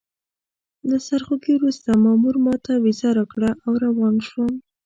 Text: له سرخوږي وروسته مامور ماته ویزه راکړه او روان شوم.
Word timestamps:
له 0.89 0.97
سرخوږي 1.07 1.51
وروسته 1.55 1.89
مامور 2.05 2.35
ماته 2.45 2.73
ویزه 2.83 3.09
راکړه 3.17 3.51
او 3.65 3.71
روان 3.85 4.15
شوم. 4.27 4.53